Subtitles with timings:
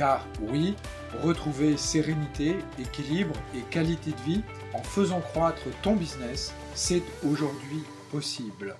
[0.00, 0.76] Car oui,
[1.22, 4.40] retrouver sérénité, équilibre et qualité de vie
[4.72, 8.76] en faisant croître ton business, c'est aujourd'hui possible.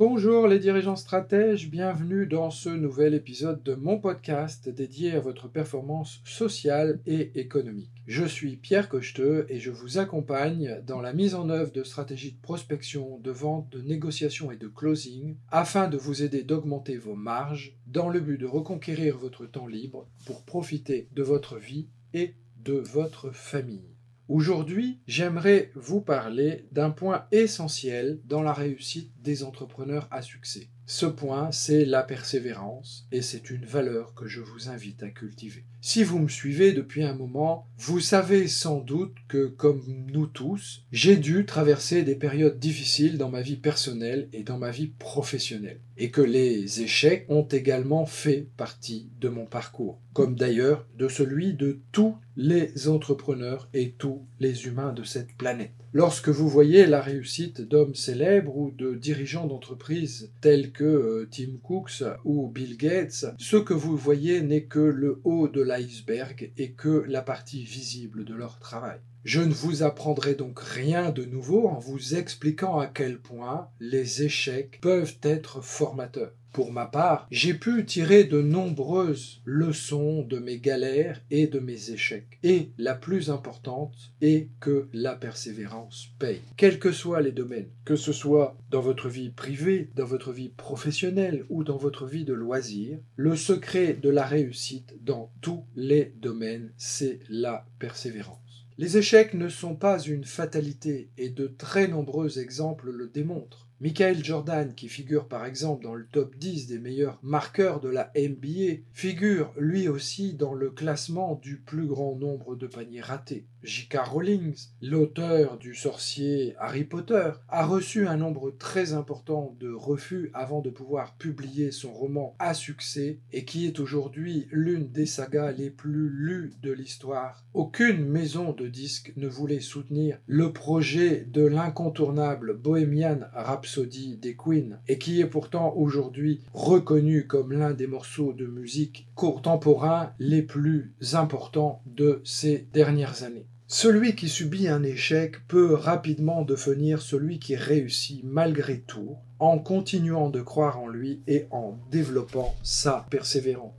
[0.00, 5.46] Bonjour les dirigeants stratèges, bienvenue dans ce nouvel épisode de mon podcast dédié à votre
[5.46, 7.92] performance sociale et économique.
[8.06, 12.32] Je suis Pierre Cocheteux et je vous accompagne dans la mise en œuvre de stratégies
[12.32, 17.14] de prospection, de vente, de négociation et de closing afin de vous aider d'augmenter vos
[17.14, 22.36] marges dans le but de reconquérir votre temps libre pour profiter de votre vie et
[22.64, 23.99] de votre famille.
[24.30, 30.68] Aujourd'hui, j'aimerais vous parler d'un point essentiel dans la réussite des entrepreneurs à succès.
[30.92, 35.64] Ce point, c'est la persévérance et c'est une valeur que je vous invite à cultiver.
[35.80, 40.82] Si vous me suivez depuis un moment, vous savez sans doute que, comme nous tous,
[40.90, 45.78] j'ai dû traverser des périodes difficiles dans ma vie personnelle et dans ma vie professionnelle,
[45.96, 51.54] et que les échecs ont également fait partie de mon parcours, comme d'ailleurs de celui
[51.54, 55.70] de tous les entrepreneurs et tous les humains de cette planète.
[55.92, 61.56] Lorsque vous voyez la réussite d'hommes célèbres ou de dirigeants d'entreprises tels que euh, Tim
[61.64, 66.70] Cooks ou Bill Gates, ce que vous voyez n'est que le haut de l'iceberg et
[66.72, 69.00] que la partie visible de leur travail.
[69.24, 74.22] Je ne vous apprendrai donc rien de nouveau en vous expliquant à quel point les
[74.22, 76.32] échecs peuvent être formateurs.
[76.52, 81.90] Pour ma part, j'ai pu tirer de nombreuses leçons de mes galères et de mes
[81.90, 82.38] échecs.
[82.42, 86.40] Et la plus importante est que la persévérance paye.
[86.56, 90.48] Quels que soient les domaines, que ce soit dans votre vie privée, dans votre vie
[90.48, 96.14] professionnelle ou dans votre vie de loisir, le secret de la réussite dans tous les
[96.20, 98.49] domaines, c'est la persévérance.
[98.80, 103.68] Les échecs ne sont pas une fatalité et de très nombreux exemples le démontrent.
[103.82, 108.10] Michael Jordan, qui figure par exemple dans le top 10 des meilleurs marqueurs de la
[108.16, 113.44] NBA, figure lui aussi dans le classement du plus grand nombre de paniers ratés.
[113.62, 113.98] J.K.
[114.06, 120.62] Rowling, l'auteur du sorcier Harry Potter, a reçu un nombre très important de refus avant
[120.62, 125.68] de pouvoir publier son roman à succès et qui est aujourd'hui l'une des sagas les
[125.68, 127.44] plus lues de l'histoire.
[127.52, 134.78] Aucune maison de disques ne voulait soutenir le projet de l'incontournable Bohemian Rhapsody des Queen
[134.88, 140.94] et qui est pourtant aujourd'hui reconnu comme l'un des morceaux de musique contemporain les plus
[141.12, 143.49] importants de ces dernières années.
[143.72, 150.28] Celui qui subit un échec peut rapidement devenir celui qui réussit malgré tout en continuant
[150.28, 153.72] de croire en lui et en développant sa persévérance.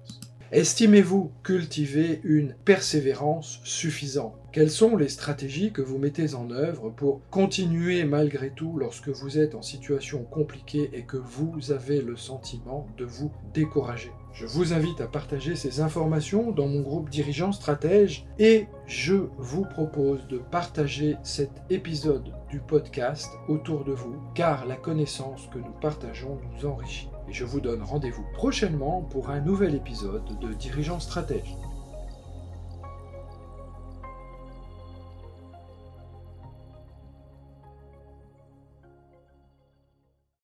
[0.53, 4.37] Estimez-vous cultiver une persévérance suffisante?
[4.53, 9.39] Quelles sont les stratégies que vous mettez en œuvre pour continuer malgré tout lorsque vous
[9.39, 14.11] êtes en situation compliquée et que vous avez le sentiment de vous décourager?
[14.33, 19.65] Je vous invite à partager ces informations dans mon groupe Dirigeants Stratège et je vous
[19.65, 25.73] propose de partager cet épisode du podcast autour de vous car la connaissance que nous
[25.81, 31.01] partageons nous enrichit et je vous donne rendez-vous prochainement pour un nouvel épisode de Dirigeants
[31.01, 31.55] Stratège.